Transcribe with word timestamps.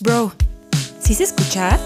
Bro, 0.00 0.32
¿sí 1.00 1.12
se 1.12 1.24
escucha? 1.24 1.76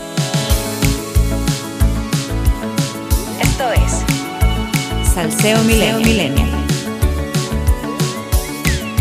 Esto 3.41 3.73
es 3.73 5.13
Salseo 5.15 5.63
Millennial. 5.65 6.51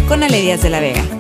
Con 0.08 0.24
Ale 0.24 0.40
Díaz 0.40 0.62
de 0.62 0.70
la 0.70 0.80
Vega. 0.80 1.11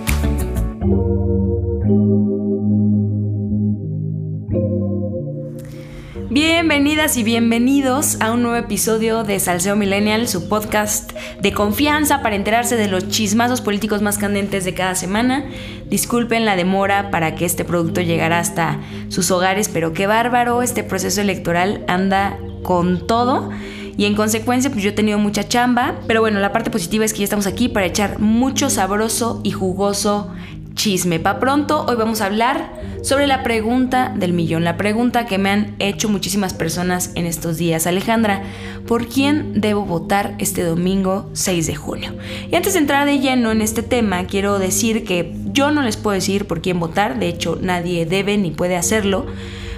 Bienvenidas 6.62 7.18
y 7.18 7.23
bienvenidos 7.23 8.21
a 8.21 8.32
un 8.32 8.44
nuevo 8.44 8.55
episodio 8.55 9.23
de 9.23 9.39
Salseo 9.39 9.75
Millennial, 9.75 10.27
su 10.27 10.48
podcast 10.48 11.12
de 11.41 11.54
confianza 11.54 12.21
para 12.21 12.36
enterarse 12.36 12.76
de 12.76 12.88
los 12.88 13.07
chismazos 13.07 13.62
políticos 13.62 14.04
más 14.04 14.20
candentes 14.20 14.63
de 14.63 14.76
cada 14.76 14.94
semana. 14.94 15.44
Disculpen 15.90 16.45
la 16.45 16.55
demora 16.55 17.09
para 17.09 17.34
que 17.34 17.45
este 17.45 17.66
producto 17.66 18.02
llegara 18.02 18.38
hasta 18.38 18.80
sus 19.09 19.32
hogares, 19.32 19.70
pero 19.70 19.94
qué 19.94 20.05
bárbaro, 20.05 20.62
este 20.62 20.84
proceso 20.84 21.20
electoral 21.20 21.84
anda 21.88 22.38
con 22.62 23.07
todo. 23.07 23.49
Y 23.98 24.05
en 24.05 24.13
consecuencia, 24.13 24.70
pues 24.70 24.84
yo 24.84 24.91
he 24.91 24.93
tenido 24.93 25.18
mucha 25.18 25.48
chamba. 25.48 25.96
Pero 26.05 26.21
bueno, 26.21 26.40
la 26.40 26.54
parte 26.54 26.70
positiva 26.70 27.04
es 27.04 27.13
que 27.13 27.20
ya 27.20 27.23
estamos 27.23 27.48
aquí 27.48 27.70
para 27.70 27.88
echar 27.88 28.20
mucho 28.20 28.70
sabroso 28.70 29.41
y 29.43 29.49
jugoso 29.49 30.32
chisme. 30.73 31.20
Pa' 31.20 31.39
pronto, 31.39 31.85
hoy 31.88 31.95
vamos 31.95 32.21
a 32.21 32.25
hablar 32.25 32.81
sobre 33.02 33.27
la 33.27 33.43
pregunta 33.43 34.13
del 34.16 34.34
millón, 34.34 34.63
la 34.63 34.77
pregunta 34.77 35.25
que 35.25 35.38
me 35.38 35.49
han 35.49 35.75
hecho 35.79 36.09
muchísimas 36.09 36.53
personas 36.53 37.12
en 37.16 37.25
estos 37.25 37.57
días. 37.57 37.88
Alejandra, 37.88 38.43
¿por 38.88 39.07
quién 39.07 39.59
debo 39.59 39.85
votar 39.85 40.35
este 40.38 40.63
domingo 40.63 41.29
6 41.34 41.67
de 41.67 41.76
junio? 41.76 42.13
Y 42.52 42.55
antes 42.55 42.73
de 42.73 42.79
entrar 42.79 43.05
de 43.05 43.20
lleno 43.20 43.52
en 43.52 43.62
este 43.62 43.84
tema, 43.84 44.26
quiero 44.26 44.59
decir 44.59 45.03
que 45.03 45.35
yo 45.45 45.71
no 45.71 45.81
les 45.81 45.98
puedo 45.98 46.13
decir 46.13 46.45
por 46.45 46.62
quién 46.62 46.79
votar, 46.79 47.20
de 47.20 47.27
hecho 47.27 47.57
nadie 47.62 48.05
debe 48.05 48.37
ni 48.37 48.51
puede 48.51 48.76
hacerlo. 48.76 49.26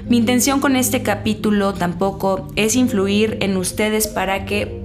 Mi 0.08 0.18
intención 0.18 0.60
con 0.60 0.76
este 0.76 1.02
capítulo 1.02 1.74
tampoco 1.74 2.50
es 2.58 2.76
influir 2.76 3.38
en 3.40 3.56
ustedes 3.56 4.08
para 4.08 4.46
que 4.46 4.83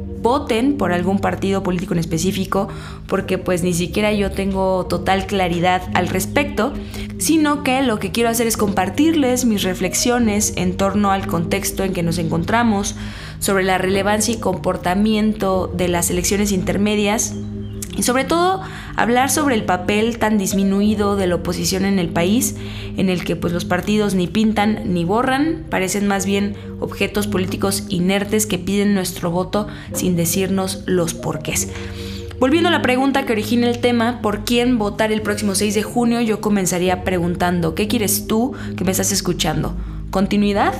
por 0.76 0.92
algún 0.92 1.18
partido 1.18 1.62
político 1.62 1.94
en 1.94 2.00
específico, 2.00 2.68
porque 3.06 3.38
pues 3.38 3.62
ni 3.62 3.72
siquiera 3.72 4.12
yo 4.12 4.30
tengo 4.30 4.86
total 4.86 5.26
claridad 5.26 5.82
al 5.94 6.08
respecto, 6.08 6.72
sino 7.18 7.62
que 7.62 7.82
lo 7.82 7.98
que 7.98 8.12
quiero 8.12 8.28
hacer 8.28 8.46
es 8.46 8.56
compartirles 8.56 9.44
mis 9.44 9.62
reflexiones 9.62 10.52
en 10.56 10.76
torno 10.76 11.10
al 11.10 11.26
contexto 11.26 11.82
en 11.82 11.92
que 11.92 12.02
nos 12.02 12.18
encontramos, 12.18 12.94
sobre 13.40 13.64
la 13.64 13.78
relevancia 13.78 14.34
y 14.34 14.38
comportamiento 14.38 15.68
de 15.68 15.88
las 15.88 16.10
elecciones 16.10 16.52
intermedias 16.52 17.34
y 17.96 18.02
sobre 18.02 18.24
todo 18.24 18.62
hablar 18.98 19.30
sobre 19.30 19.54
el 19.54 19.64
papel 19.64 20.18
tan 20.18 20.38
disminuido 20.38 21.14
de 21.14 21.28
la 21.28 21.36
oposición 21.36 21.84
en 21.84 22.00
el 22.00 22.08
país, 22.08 22.56
en 22.96 23.08
el 23.08 23.24
que 23.24 23.36
pues 23.36 23.52
los 23.52 23.64
partidos 23.64 24.14
ni 24.14 24.27
pintan 24.27 24.92
ni 24.92 25.05
borran, 25.05 25.66
parecen 25.70 26.08
más 26.08 26.27
bien 26.27 26.56
objetos 26.80 27.28
políticos 27.28 27.84
inertes 27.88 28.46
que 28.46 28.58
piden 28.58 28.94
nuestro 28.94 29.30
voto 29.30 29.68
sin 29.92 30.16
decirnos 30.16 30.82
los 30.86 31.14
porqués. 31.14 31.68
Volviendo 32.40 32.70
a 32.70 32.72
la 32.72 32.82
pregunta 32.82 33.24
que 33.24 33.32
origina 33.32 33.68
el 33.68 33.78
tema, 33.78 34.20
¿por 34.20 34.44
quién 34.44 34.78
votar 34.78 35.12
el 35.12 35.22
próximo 35.22 35.55
6 35.55 35.74
de 35.74 35.83
junio? 35.84 36.20
Yo 36.20 36.40
comenzaría 36.40 37.05
preguntando, 37.05 37.77
¿qué 37.77 37.86
quieres 37.86 38.27
tú 38.27 38.52
que 38.77 38.84
me 38.84 38.90
estás 38.90 39.12
escuchando? 39.12 39.77
¿Continuidad 40.10 40.74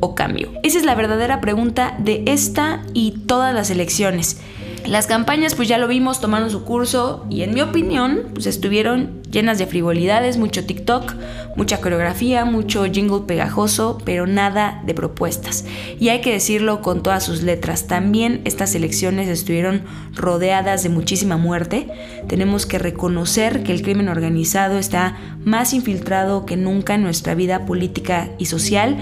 o 0.00 0.14
cambio? 0.14 0.52
Esa 0.62 0.78
es 0.78 0.86
la 0.86 0.94
verdadera 0.94 1.42
pregunta 1.42 1.94
de 1.98 2.22
esta 2.26 2.82
y 2.94 3.12
todas 3.26 3.54
las 3.54 3.68
elecciones. 3.70 4.38
Las 4.86 5.06
campañas, 5.06 5.54
pues 5.54 5.68
ya 5.68 5.78
lo 5.78 5.88
vimos, 5.88 6.20
tomaron 6.20 6.50
su 6.50 6.64
curso 6.64 7.26
y 7.28 7.42
en 7.42 7.52
mi 7.52 7.60
opinión, 7.60 8.22
pues 8.32 8.46
estuvieron 8.46 9.22
llenas 9.30 9.58
de 9.58 9.66
frivolidades, 9.66 10.38
mucho 10.38 10.64
TikTok, 10.64 11.14
mucha 11.56 11.80
coreografía, 11.80 12.44
mucho 12.44 12.84
jingle 12.84 13.26
pegajoso, 13.26 13.98
pero 14.04 14.26
nada 14.26 14.82
de 14.86 14.94
propuestas. 14.94 15.66
Y 16.00 16.08
hay 16.08 16.20
que 16.20 16.32
decirlo 16.32 16.80
con 16.80 17.02
todas 17.02 17.24
sus 17.24 17.42
letras, 17.42 17.86
también 17.86 18.40
estas 18.44 18.74
elecciones 18.74 19.28
estuvieron 19.28 19.82
rodeadas 20.14 20.82
de 20.82 20.88
muchísima 20.88 21.36
muerte. 21.36 21.88
Tenemos 22.28 22.64
que 22.64 22.78
reconocer 22.78 23.62
que 23.62 23.72
el 23.72 23.82
crimen 23.82 24.08
organizado 24.08 24.78
está 24.78 25.16
más 25.44 25.74
infiltrado 25.74 26.46
que 26.46 26.56
nunca 26.56 26.94
en 26.94 27.02
nuestra 27.02 27.34
vida 27.34 27.66
política 27.66 28.30
y 28.38 28.46
social 28.46 28.96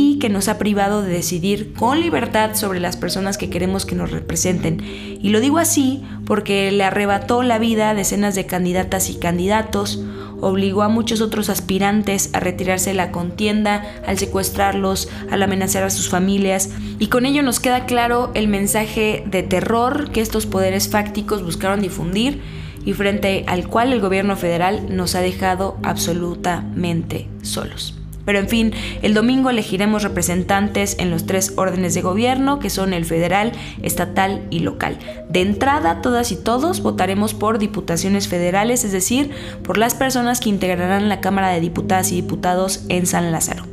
y 0.00 0.18
que 0.18 0.30
nos 0.30 0.48
ha 0.48 0.56
privado 0.56 1.02
de 1.02 1.12
decidir 1.12 1.74
con 1.74 2.00
libertad 2.00 2.54
sobre 2.54 2.80
las 2.80 2.96
personas 2.96 3.36
que 3.36 3.50
queremos 3.50 3.84
que 3.84 3.94
nos 3.94 4.10
representen. 4.10 4.80
Y 5.20 5.28
lo 5.28 5.40
digo 5.40 5.58
así 5.58 6.02
porque 6.24 6.72
le 6.72 6.84
arrebató 6.84 7.42
la 7.42 7.58
vida 7.58 7.90
a 7.90 7.94
decenas 7.94 8.34
de 8.34 8.46
candidatas 8.46 9.10
y 9.10 9.18
candidatos, 9.18 10.02
obligó 10.40 10.82
a 10.82 10.88
muchos 10.88 11.20
otros 11.20 11.50
aspirantes 11.50 12.30
a 12.32 12.40
retirarse 12.40 12.90
de 12.90 12.96
la 12.96 13.12
contienda, 13.12 13.84
al 14.06 14.16
secuestrarlos, 14.18 15.10
al 15.30 15.42
amenazar 15.42 15.82
a 15.82 15.90
sus 15.90 16.08
familias, 16.08 16.70
y 16.98 17.08
con 17.08 17.26
ello 17.26 17.42
nos 17.42 17.60
queda 17.60 17.84
claro 17.84 18.30
el 18.32 18.48
mensaje 18.48 19.22
de 19.26 19.42
terror 19.42 20.10
que 20.12 20.22
estos 20.22 20.46
poderes 20.46 20.88
fácticos 20.88 21.44
buscaron 21.44 21.82
difundir 21.82 22.40
y 22.86 22.94
frente 22.94 23.44
al 23.46 23.68
cual 23.68 23.92
el 23.92 24.00
gobierno 24.00 24.34
federal 24.34 24.96
nos 24.96 25.14
ha 25.14 25.20
dejado 25.20 25.76
absolutamente 25.82 27.28
solos. 27.42 27.99
Pero 28.30 28.38
en 28.38 28.48
fin, 28.48 28.72
el 29.02 29.12
domingo 29.12 29.50
elegiremos 29.50 30.04
representantes 30.04 30.94
en 31.00 31.10
los 31.10 31.26
tres 31.26 31.54
órdenes 31.56 31.94
de 31.94 32.00
gobierno, 32.00 32.60
que 32.60 32.70
son 32.70 32.92
el 32.94 33.04
federal, 33.04 33.50
estatal 33.82 34.46
y 34.50 34.60
local. 34.60 35.00
De 35.28 35.40
entrada, 35.40 36.00
todas 36.00 36.30
y 36.30 36.36
todos 36.36 36.80
votaremos 36.80 37.34
por 37.34 37.58
diputaciones 37.58 38.28
federales, 38.28 38.84
es 38.84 38.92
decir, 38.92 39.32
por 39.64 39.78
las 39.78 39.94
personas 39.94 40.38
que 40.38 40.48
integrarán 40.48 41.08
la 41.08 41.20
Cámara 41.20 41.48
de 41.48 41.60
Diputadas 41.60 42.12
y 42.12 42.14
Diputados 42.14 42.84
en 42.88 43.08
San 43.08 43.32
Lázaro. 43.32 43.64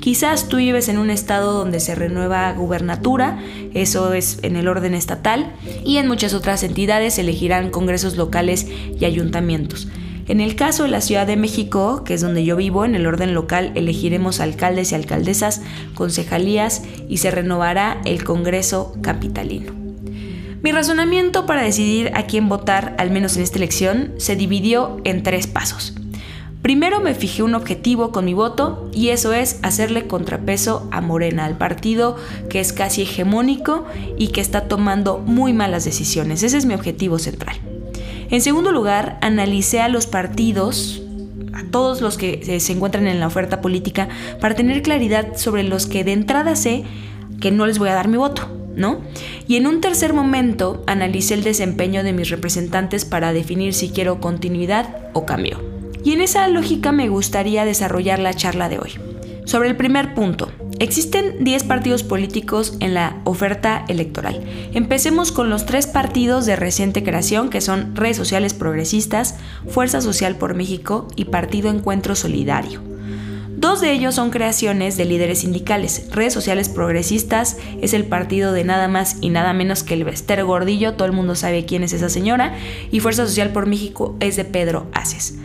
Quizás 0.00 0.48
tú 0.48 0.56
vives 0.56 0.88
en 0.88 0.96
un 0.96 1.10
estado 1.10 1.52
donde 1.52 1.78
se 1.78 1.94
renueva 1.94 2.50
gubernatura, 2.54 3.38
eso 3.74 4.14
es 4.14 4.38
en 4.40 4.56
el 4.56 4.66
orden 4.66 4.94
estatal, 4.94 5.52
y 5.84 5.98
en 5.98 6.08
muchas 6.08 6.32
otras 6.32 6.62
entidades 6.62 7.18
elegirán 7.18 7.68
congresos 7.68 8.16
locales 8.16 8.66
y 8.98 9.04
ayuntamientos. 9.04 9.88
En 10.28 10.40
el 10.40 10.56
caso 10.56 10.82
de 10.82 10.88
la 10.88 11.00
Ciudad 11.00 11.26
de 11.26 11.36
México, 11.36 12.02
que 12.02 12.14
es 12.14 12.20
donde 12.20 12.44
yo 12.44 12.56
vivo, 12.56 12.84
en 12.84 12.96
el 12.96 13.06
orden 13.06 13.32
local 13.32 13.70
elegiremos 13.76 14.40
alcaldes 14.40 14.90
y 14.90 14.96
alcaldesas, 14.96 15.62
concejalías 15.94 16.82
y 17.08 17.18
se 17.18 17.30
renovará 17.30 18.00
el 18.04 18.24
Congreso 18.24 18.92
Capitalino. 19.02 19.72
Mi 20.62 20.72
razonamiento 20.72 21.46
para 21.46 21.62
decidir 21.62 22.10
a 22.14 22.26
quién 22.26 22.48
votar, 22.48 22.96
al 22.98 23.12
menos 23.12 23.36
en 23.36 23.44
esta 23.44 23.58
elección, 23.58 24.14
se 24.16 24.34
dividió 24.34 25.00
en 25.04 25.22
tres 25.22 25.46
pasos. 25.46 25.94
Primero 26.60 26.98
me 26.98 27.14
fijé 27.14 27.44
un 27.44 27.54
objetivo 27.54 28.10
con 28.10 28.24
mi 28.24 28.34
voto 28.34 28.90
y 28.92 29.10
eso 29.10 29.32
es 29.32 29.60
hacerle 29.62 30.08
contrapeso 30.08 30.88
a 30.90 31.00
Morena, 31.00 31.44
al 31.44 31.56
partido 31.56 32.16
que 32.50 32.58
es 32.58 32.72
casi 32.72 33.02
hegemónico 33.02 33.84
y 34.18 34.28
que 34.28 34.40
está 34.40 34.66
tomando 34.66 35.18
muy 35.18 35.52
malas 35.52 35.84
decisiones. 35.84 36.42
Ese 36.42 36.56
es 36.56 36.66
mi 36.66 36.74
objetivo 36.74 37.20
central. 37.20 37.75
En 38.30 38.40
segundo 38.40 38.72
lugar, 38.72 39.18
analicé 39.22 39.80
a 39.80 39.88
los 39.88 40.06
partidos, 40.06 41.02
a 41.52 41.64
todos 41.70 42.00
los 42.00 42.18
que 42.18 42.60
se 42.60 42.72
encuentran 42.72 43.06
en 43.06 43.20
la 43.20 43.26
oferta 43.26 43.60
política, 43.60 44.08
para 44.40 44.54
tener 44.54 44.82
claridad 44.82 45.36
sobre 45.36 45.62
los 45.62 45.86
que 45.86 46.04
de 46.04 46.12
entrada 46.12 46.56
sé 46.56 46.84
que 47.40 47.50
no 47.50 47.66
les 47.66 47.78
voy 47.78 47.88
a 47.88 47.94
dar 47.94 48.08
mi 48.08 48.16
voto. 48.16 48.50
¿No? 48.76 49.00
Y 49.48 49.56
en 49.56 49.66
un 49.66 49.80
tercer 49.80 50.12
momento 50.12 50.84
analicé 50.86 51.32
el 51.32 51.42
desempeño 51.42 52.02
de 52.02 52.12
mis 52.12 52.28
representantes 52.28 53.06
para 53.06 53.32
definir 53.32 53.72
si 53.72 53.88
quiero 53.88 54.20
continuidad 54.20 55.08
o 55.14 55.24
cambio. 55.24 55.62
Y 56.04 56.12
en 56.12 56.20
esa 56.20 56.46
lógica 56.48 56.92
me 56.92 57.08
gustaría 57.08 57.64
desarrollar 57.64 58.18
la 58.18 58.34
charla 58.34 58.68
de 58.68 58.78
hoy. 58.78 58.90
Sobre 59.46 59.70
el 59.70 59.76
primer 59.76 60.12
punto, 60.12 60.52
Existen 60.78 61.42
10 61.42 61.64
partidos 61.64 62.02
políticos 62.02 62.76
en 62.80 62.92
la 62.92 63.22
oferta 63.24 63.84
electoral. 63.88 64.44
Empecemos 64.74 65.32
con 65.32 65.48
los 65.48 65.64
tres 65.64 65.86
partidos 65.86 66.44
de 66.44 66.54
reciente 66.54 67.02
creación 67.02 67.48
que 67.48 67.62
son 67.62 67.96
Redes 67.96 68.18
Sociales 68.18 68.52
Progresistas, 68.52 69.36
Fuerza 69.68 70.02
Social 70.02 70.36
por 70.36 70.54
México 70.54 71.08
y 71.16 71.26
Partido 71.26 71.70
Encuentro 71.70 72.14
Solidario. 72.14 72.82
Dos 73.56 73.80
de 73.80 73.90
ellos 73.90 74.14
son 74.14 74.28
creaciones 74.28 74.98
de 74.98 75.06
líderes 75.06 75.38
sindicales. 75.38 76.08
Redes 76.10 76.34
Sociales 76.34 76.68
Progresistas 76.68 77.56
es 77.80 77.94
el 77.94 78.04
partido 78.04 78.52
de 78.52 78.64
nada 78.64 78.86
más 78.86 79.16
y 79.22 79.30
nada 79.30 79.54
menos 79.54 79.82
que 79.82 79.94
el 79.94 80.04
Bester 80.04 80.44
Gordillo, 80.44 80.92
todo 80.92 81.06
el 81.06 81.14
mundo 81.14 81.34
sabe 81.34 81.64
quién 81.64 81.84
es 81.84 81.94
esa 81.94 82.10
señora, 82.10 82.54
y 82.90 83.00
Fuerza 83.00 83.26
Social 83.26 83.52
por 83.52 83.64
México 83.64 84.14
es 84.20 84.36
de 84.36 84.44
Pedro 84.44 84.88
Aces. 84.92 85.38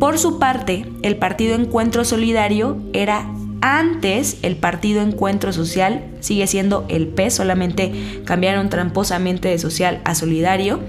Por 0.00 0.18
su 0.18 0.38
parte, 0.38 0.86
el 1.02 1.16
Partido 1.16 1.54
Encuentro 1.54 2.06
Solidario 2.06 2.78
era 2.94 3.30
antes 3.60 4.38
el 4.42 4.56
Partido 4.56 5.02
Encuentro 5.02 5.52
Social 5.52 6.04
sigue 6.20 6.46
siendo 6.46 6.84
el 6.88 7.08
PES, 7.08 7.34
solamente 7.34 7.92
cambiaron 8.24 8.68
tramposamente 8.70 9.48
de 9.48 9.58
social 9.58 10.00
a 10.04 10.14
solidario. 10.14 10.80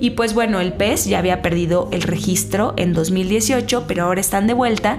Y 0.00 0.10
pues 0.10 0.34
bueno, 0.34 0.60
el 0.60 0.72
PES 0.72 1.06
ya 1.06 1.18
había 1.18 1.42
perdido 1.42 1.88
el 1.92 2.02
registro 2.02 2.74
en 2.76 2.92
2018, 2.92 3.84
pero 3.88 4.04
ahora 4.04 4.20
están 4.20 4.46
de 4.46 4.54
vuelta. 4.54 4.98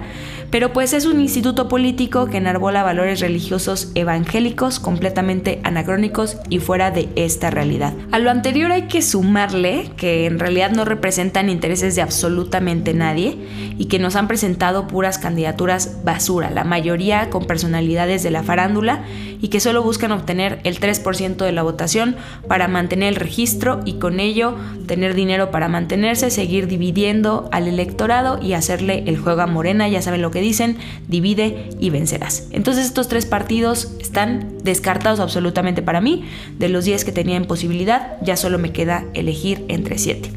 Pero 0.50 0.72
pues 0.72 0.92
es 0.92 1.06
un 1.06 1.20
instituto 1.20 1.68
político 1.68 2.26
que 2.26 2.38
enarbola 2.38 2.82
valores 2.82 3.20
religiosos 3.20 3.92
evangélicos 3.94 4.80
completamente 4.80 5.60
anacrónicos 5.62 6.38
y 6.48 6.58
fuera 6.58 6.90
de 6.90 7.08
esta 7.14 7.50
realidad. 7.50 7.94
A 8.10 8.18
lo 8.18 8.30
anterior 8.30 8.72
hay 8.72 8.88
que 8.88 9.00
sumarle 9.00 9.90
que 9.96 10.26
en 10.26 10.38
realidad 10.38 10.72
no 10.72 10.84
representan 10.84 11.48
intereses 11.48 11.94
de 11.94 12.02
absolutamente 12.02 12.94
nadie 12.94 13.38
y 13.78 13.86
que 13.86 14.00
nos 14.00 14.16
han 14.16 14.26
presentado 14.26 14.88
puras 14.88 15.18
candidaturas 15.18 16.04
basura, 16.04 16.50
la 16.50 16.64
mayoría 16.64 17.30
con 17.30 17.46
personalidades 17.46 18.22
de 18.22 18.30
la 18.30 18.42
farándula 18.42 19.04
y 19.40 19.48
que 19.48 19.60
solo 19.60 19.82
buscan 19.82 20.12
obtener 20.12 20.60
el 20.64 20.80
3% 20.80 21.36
de 21.36 21.52
la 21.52 21.62
votación 21.62 22.16
para 22.48 22.68
mantener 22.68 23.10
el 23.10 23.16
registro 23.16 23.80
y 23.84 23.94
con 23.94 24.20
ello 24.20 24.54
tener 24.86 25.14
dinero 25.14 25.50
para 25.50 25.68
mantenerse, 25.68 26.30
seguir 26.30 26.66
dividiendo 26.66 27.48
al 27.52 27.68
electorado 27.68 28.40
y 28.42 28.54
hacerle 28.54 29.04
el 29.06 29.18
juego 29.18 29.42
a 29.42 29.46
Morena, 29.46 29.88
ya 29.88 30.02
saben 30.02 30.22
lo 30.22 30.30
dicen, 30.40 30.76
divide 31.08 31.70
y 31.78 31.90
vencerás. 31.90 32.48
Entonces 32.50 32.86
estos 32.86 33.08
tres 33.08 33.26
partidos 33.26 33.92
están 34.00 34.58
descartados 34.62 35.20
absolutamente 35.20 35.82
para 35.82 36.00
mí, 36.00 36.24
de 36.58 36.68
los 36.68 36.84
10 36.84 37.04
que 37.04 37.12
tenía 37.12 37.36
en 37.36 37.46
posibilidad, 37.46 38.16
ya 38.22 38.36
solo 38.36 38.58
me 38.58 38.72
queda 38.72 39.04
elegir 39.14 39.64
entre 39.68 39.98
7. 39.98 40.30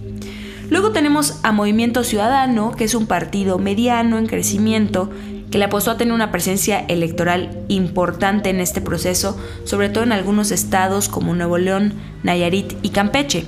Luego 0.70 0.92
tenemos 0.92 1.40
a 1.44 1.52
Movimiento 1.52 2.04
Ciudadano, 2.04 2.72
que 2.72 2.86
es 2.86 2.96
un 2.96 3.06
partido 3.06 3.60
mediano 3.60 4.18
en 4.18 4.28
crecimiento 4.28 5.10
que 5.52 5.60
le 5.60 5.66
apostó 5.66 5.92
a 5.92 5.98
tener 5.98 6.16
una 6.16 6.32
presencia 6.32 6.80
electoral 6.80 7.64
importante 7.68 8.50
en 8.50 8.60
este 8.60 8.82
proceso, 8.82 9.38
sobre 9.66 9.90
todo 9.90 10.04
en 10.04 10.12
algunos 10.12 10.50
estados 10.50 11.10
como 11.10 11.36
Nuevo 11.36 11.60
León, 11.60 11.94
Nayarit 12.24 12.74
y 12.82 12.90
Campeche. 12.90 13.46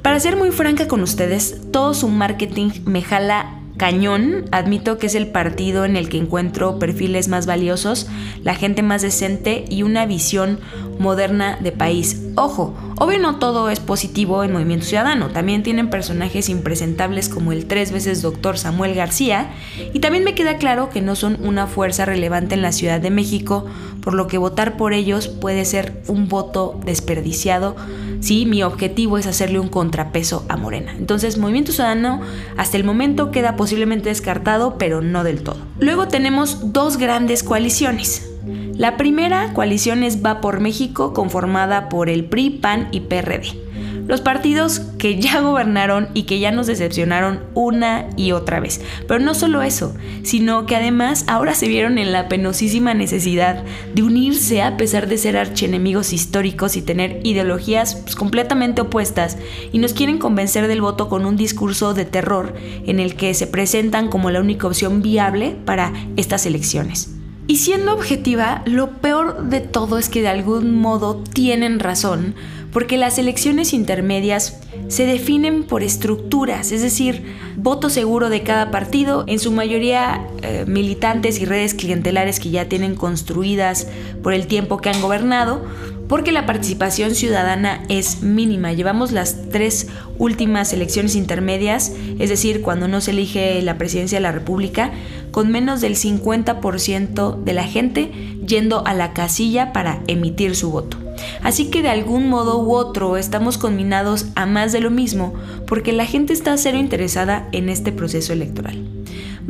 Para 0.00 0.18
ser 0.18 0.36
muy 0.36 0.50
franca 0.50 0.88
con 0.88 1.02
ustedes, 1.02 1.60
todo 1.70 1.92
su 1.92 2.08
marketing 2.08 2.70
me 2.86 3.02
jala 3.02 3.60
cañón. 3.82 4.44
Admito 4.52 4.96
que 4.96 5.08
es 5.08 5.16
el 5.16 5.26
partido 5.26 5.84
en 5.84 5.96
el 5.96 6.08
que 6.08 6.16
encuentro 6.16 6.78
perfiles 6.78 7.26
más 7.26 7.46
valiosos, 7.46 8.06
la 8.44 8.54
gente 8.54 8.80
más 8.80 9.02
decente 9.02 9.64
y 9.68 9.82
una 9.82 10.06
visión 10.06 10.60
moderna 11.00 11.58
de 11.60 11.72
país. 11.72 12.22
Ojo, 12.36 12.76
obvio 13.00 13.18
no 13.18 13.40
todo 13.40 13.70
es 13.70 13.80
positivo 13.80 14.44
en 14.44 14.52
Movimiento 14.52 14.86
Ciudadano, 14.86 15.30
también 15.30 15.64
tienen 15.64 15.90
personajes 15.90 16.48
impresentables 16.48 17.28
como 17.28 17.50
el 17.50 17.66
tres 17.66 17.90
veces 17.90 18.22
doctor 18.22 18.56
Samuel 18.56 18.94
García 18.94 19.50
y 19.92 19.98
también 19.98 20.22
me 20.22 20.36
queda 20.36 20.58
claro 20.58 20.88
que 20.88 21.02
no 21.02 21.16
son 21.16 21.38
una 21.42 21.66
fuerza 21.66 22.04
relevante 22.04 22.54
en 22.54 22.62
la 22.62 22.70
Ciudad 22.70 23.00
de 23.00 23.10
México, 23.10 23.66
por 24.02 24.14
lo 24.14 24.26
que 24.26 24.38
votar 24.38 24.76
por 24.76 24.92
ellos 24.92 25.28
puede 25.28 25.64
ser 25.64 26.02
un 26.08 26.28
voto 26.28 26.78
desperdiciado 26.84 27.76
si 28.20 28.46
mi 28.46 28.62
objetivo 28.62 29.18
es 29.18 29.26
hacerle 29.26 29.58
un 29.58 29.68
contrapeso 29.68 30.44
a 30.48 30.56
Morena. 30.56 30.94
Entonces 30.96 31.38
Movimiento 31.38 31.72
Ciudadano 31.72 32.20
hasta 32.56 32.76
el 32.76 32.84
momento 32.84 33.30
queda 33.30 33.56
posiblemente 33.56 34.10
descartado, 34.10 34.76
pero 34.78 35.00
no 35.00 35.24
del 35.24 35.42
todo. 35.42 35.58
Luego 35.78 36.08
tenemos 36.08 36.72
dos 36.72 36.98
grandes 36.98 37.42
coaliciones. 37.42 38.28
La 38.76 38.96
primera 38.96 39.52
coalición 39.52 40.02
es 40.02 40.24
Va 40.24 40.40
por 40.40 40.60
México, 40.60 41.12
conformada 41.12 41.88
por 41.88 42.08
el 42.08 42.24
PRI, 42.24 42.50
PAN 42.50 42.88
y 42.90 43.00
PRD. 43.00 43.71
Los 44.12 44.20
partidos 44.20 44.80
que 44.98 45.18
ya 45.18 45.40
gobernaron 45.40 46.10
y 46.12 46.24
que 46.24 46.38
ya 46.38 46.50
nos 46.50 46.66
decepcionaron 46.66 47.40
una 47.54 48.10
y 48.14 48.32
otra 48.32 48.60
vez. 48.60 48.82
Pero 49.08 49.20
no 49.20 49.32
solo 49.32 49.62
eso, 49.62 49.94
sino 50.22 50.66
que 50.66 50.76
además 50.76 51.24
ahora 51.28 51.54
se 51.54 51.66
vieron 51.66 51.96
en 51.96 52.12
la 52.12 52.28
penosísima 52.28 52.92
necesidad 52.92 53.64
de 53.94 54.02
unirse 54.02 54.60
a 54.60 54.76
pesar 54.76 55.08
de 55.08 55.16
ser 55.16 55.38
archienemigos 55.38 56.12
históricos 56.12 56.76
y 56.76 56.82
tener 56.82 57.20
ideologías 57.24 57.94
pues, 57.94 58.14
completamente 58.14 58.82
opuestas 58.82 59.38
y 59.72 59.78
nos 59.78 59.94
quieren 59.94 60.18
convencer 60.18 60.68
del 60.68 60.82
voto 60.82 61.08
con 61.08 61.24
un 61.24 61.38
discurso 61.38 61.94
de 61.94 62.04
terror 62.04 62.52
en 62.84 63.00
el 63.00 63.16
que 63.16 63.32
se 63.32 63.46
presentan 63.46 64.10
como 64.10 64.30
la 64.30 64.40
única 64.40 64.66
opción 64.66 65.00
viable 65.00 65.56
para 65.64 65.90
estas 66.18 66.44
elecciones. 66.44 67.14
Y 67.46 67.56
siendo 67.56 67.94
objetiva, 67.94 68.62
lo 68.66 68.90
peor 69.00 69.48
de 69.48 69.60
todo 69.60 69.98
es 69.98 70.08
que 70.08 70.22
de 70.22 70.28
algún 70.28 70.78
modo 70.78 71.16
tienen 71.16 71.80
razón, 71.80 72.34
porque 72.72 72.96
las 72.96 73.18
elecciones 73.18 73.72
intermedias 73.74 74.58
se 74.88 75.06
definen 75.06 75.64
por 75.64 75.82
estructuras, 75.82 76.72
es 76.72 76.82
decir, 76.82 77.22
voto 77.56 77.90
seguro 77.90 78.30
de 78.30 78.42
cada 78.42 78.70
partido, 78.70 79.24
en 79.26 79.38
su 79.38 79.52
mayoría 79.52 80.26
eh, 80.42 80.64
militantes 80.66 81.38
y 81.38 81.44
redes 81.44 81.74
clientelares 81.74 82.40
que 82.40 82.50
ya 82.50 82.68
tienen 82.68 82.94
construidas 82.94 83.88
por 84.22 84.32
el 84.32 84.46
tiempo 84.46 84.78
que 84.78 84.88
han 84.88 85.02
gobernado, 85.02 85.62
porque 86.08 86.32
la 86.32 86.46
participación 86.46 87.14
ciudadana 87.14 87.84
es 87.88 88.22
mínima. 88.22 88.72
Llevamos 88.72 89.12
las 89.12 89.48
tres 89.50 89.88
últimas 90.18 90.72
elecciones 90.72 91.14
intermedias, 91.14 91.92
es 92.18 92.28
decir, 92.28 92.62
cuando 92.62 92.88
no 92.88 93.00
se 93.00 93.12
elige 93.12 93.60
la 93.62 93.78
presidencia 93.78 94.18
de 94.18 94.22
la 94.22 94.32
República, 94.32 94.92
con 95.30 95.50
menos 95.50 95.80
del 95.80 95.96
50% 95.96 97.42
de 97.42 97.52
la 97.52 97.64
gente 97.64 98.12
yendo 98.46 98.86
a 98.86 98.94
la 98.94 99.12
casilla 99.12 99.72
para 99.72 100.02
emitir 100.06 100.54
su 100.54 100.70
voto. 100.70 101.01
Así 101.42 101.70
que 101.70 101.82
de 101.82 101.88
algún 101.88 102.28
modo 102.28 102.62
u 102.62 102.74
otro 102.74 103.16
estamos 103.16 103.58
conminados 103.58 104.26
a 104.34 104.46
más 104.46 104.72
de 104.72 104.80
lo 104.80 104.90
mismo 104.90 105.34
porque 105.66 105.92
la 105.92 106.06
gente 106.06 106.32
está 106.32 106.56
cero 106.56 106.78
interesada 106.78 107.48
en 107.52 107.68
este 107.68 107.92
proceso 107.92 108.32
electoral. 108.32 108.92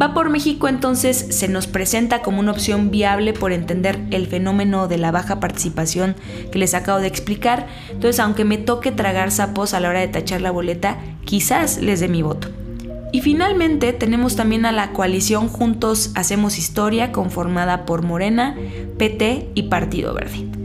Va 0.00 0.14
por 0.14 0.30
México 0.30 0.68
entonces 0.68 1.16
se 1.30 1.48
nos 1.48 1.66
presenta 1.66 2.22
como 2.22 2.40
una 2.40 2.52
opción 2.52 2.90
viable 2.90 3.34
por 3.34 3.52
entender 3.52 4.00
el 4.10 4.26
fenómeno 4.26 4.88
de 4.88 4.98
la 4.98 5.10
baja 5.10 5.38
participación 5.38 6.16
que 6.50 6.58
les 6.58 6.74
acabo 6.74 6.98
de 6.98 7.08
explicar. 7.08 7.66
Entonces, 7.90 8.18
aunque 8.18 8.44
me 8.44 8.56
toque 8.56 8.90
tragar 8.90 9.30
sapos 9.30 9.74
a 9.74 9.80
la 9.80 9.90
hora 9.90 10.00
de 10.00 10.08
tachar 10.08 10.40
la 10.40 10.50
boleta, 10.50 10.98
quizás 11.24 11.78
les 11.78 12.00
dé 12.00 12.08
mi 12.08 12.22
voto. 12.22 12.48
Y 13.12 13.20
finalmente 13.20 13.92
tenemos 13.92 14.36
también 14.36 14.64
a 14.64 14.72
la 14.72 14.92
coalición 14.92 15.48
Juntos 15.48 16.12
Hacemos 16.14 16.56
Historia 16.56 17.12
conformada 17.12 17.84
por 17.84 18.00
Morena, 18.00 18.56
PT 18.96 19.50
y 19.54 19.64
Partido 19.64 20.14
Verde. 20.14 20.61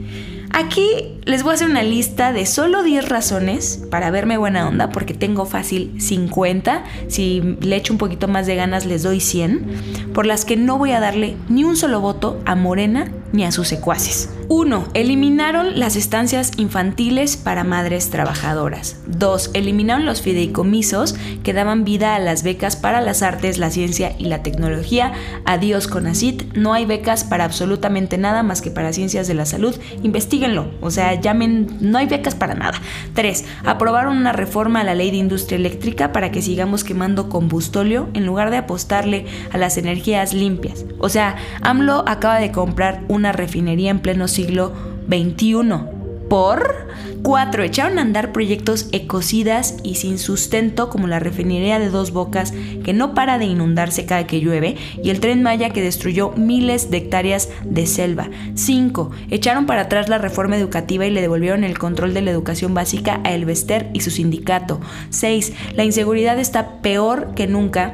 Aquí 0.51 1.16
les 1.27 1.43
voy 1.43 1.51
a 1.51 1.55
hacer 1.55 1.69
una 1.69 1.83
lista 1.83 2.31
de 2.31 2.45
solo 2.45 2.83
10 2.83 3.09
razones 3.09 3.83
para 3.91 4.09
verme 4.11 4.37
buena 4.37 4.65
onda, 4.65 4.89
porque 4.91 5.13
tengo 5.13 5.45
fácil 5.45 5.93
50. 5.99 6.85
Si 7.09 7.57
le 7.59 7.75
echo 7.75 7.91
un 7.91 7.99
poquito 7.99 8.29
más 8.29 8.47
de 8.47 8.55
ganas, 8.55 8.85
les 8.85 9.03
doy 9.03 9.19
100, 9.19 10.13
por 10.13 10.25
las 10.25 10.45
que 10.45 10.55
no 10.55 10.77
voy 10.77 10.91
a 10.91 11.01
darle 11.01 11.35
ni 11.49 11.65
un 11.65 11.75
solo 11.75 11.99
voto 11.99 12.39
a 12.45 12.55
Morena 12.55 13.11
ni 13.33 13.43
a 13.43 13.51
sus 13.51 13.67
secuaces. 13.67 14.29
1. 14.49 14.87
Eliminaron 14.93 15.77
las 15.77 15.97
estancias 15.97 16.53
infantiles 16.57 17.35
para 17.35 17.65
madres 17.65 18.09
trabajadoras. 18.09 19.01
2. 19.07 19.51
Eliminaron 19.53 20.05
los 20.05 20.21
fideicomisos 20.21 21.15
que 21.43 21.51
daban 21.51 21.83
vida 21.83 22.15
a 22.15 22.19
las 22.19 22.43
becas 22.43 22.77
para 22.77 23.01
las 23.01 23.23
artes, 23.23 23.57
la 23.57 23.69
ciencia 23.69 24.15
y 24.17 24.25
la 24.25 24.43
tecnología. 24.43 25.11
Adiós 25.45 25.87
con 25.87 26.07
ACIT. 26.07 26.53
No 26.53 26.73
hay 26.73 26.85
becas 26.85 27.25
para 27.25 27.43
absolutamente 27.43 28.17
nada 28.17 28.41
más 28.43 28.61
que 28.61 28.71
para 28.71 28.93
ciencias 28.93 29.27
de 29.27 29.33
la 29.33 29.45
salud. 29.45 29.75
Investíguenlo. 30.03 30.71
O 30.79 30.91
sea, 30.91 31.16
llamen, 31.21 31.67
no 31.79 31.97
hay 31.97 32.07
becas 32.07 32.35
para 32.35 32.55
nada. 32.55 32.79
3. 33.13 33.45
Aprobaron 33.65 34.17
una 34.17 34.33
reforma 34.33 34.81
a 34.81 34.83
la 34.83 34.95
ley 34.95 35.11
de 35.11 35.17
industria 35.17 35.57
eléctrica 35.57 36.11
para 36.11 36.31
que 36.31 36.41
sigamos 36.41 36.83
quemando 36.83 37.29
combustóleo 37.29 38.09
en 38.13 38.25
lugar 38.25 38.51
de 38.51 38.57
apostarle 38.57 39.25
a 39.51 39.57
las 39.57 39.77
energías 39.77 40.33
limpias. 40.33 40.85
O 40.99 41.09
sea, 41.09 41.35
AMLO 41.61 42.03
acaba 42.07 42.39
de 42.39 42.51
comprar 42.51 43.03
una 43.07 43.31
refinería 43.31 43.91
en 43.91 43.99
pleno 43.99 44.27
siglo 44.27 44.73
XXI. 45.09 45.96
Por 46.29 46.87
4. 47.23 47.63
Echaron 47.63 47.99
a 47.99 48.01
andar 48.01 48.31
proyectos 48.31 48.87
ecocidas 48.91 49.77
y 49.83 49.95
sin 49.95 50.17
sustento 50.17 50.89
como 50.89 51.07
la 51.07 51.19
refinería 51.19 51.79
de 51.79 51.89
dos 51.89 52.11
bocas 52.11 52.53
que 52.83 52.93
no 52.93 53.13
para 53.13 53.37
de 53.37 53.45
inundarse 53.45 54.05
cada 54.05 54.27
que 54.27 54.39
llueve 54.39 54.77
y 55.03 55.09
el 55.09 55.19
tren 55.19 55.43
Maya 55.43 55.71
que 55.71 55.81
destruyó 55.81 56.31
miles 56.31 56.89
de 56.89 56.97
hectáreas 56.97 57.49
de 57.65 57.85
selva. 57.85 58.29
5. 58.55 59.11
Echaron 59.29 59.65
para 59.65 59.81
atrás 59.81 60.09
la 60.09 60.17
reforma 60.17 60.57
educativa 60.57 61.05
y 61.05 61.11
le 61.11 61.21
devolvieron 61.21 61.63
el 61.63 61.77
control 61.77 62.13
de 62.13 62.21
la 62.21 62.31
educación 62.31 62.73
básica 62.73 63.19
a 63.23 63.33
Elvester 63.33 63.89
y 63.93 64.01
su 64.01 64.11
sindicato. 64.11 64.79
6. 65.09 65.53
La 65.75 65.83
inseguridad 65.83 66.39
está 66.39 66.81
peor 66.81 67.33
que 67.35 67.47
nunca 67.47 67.93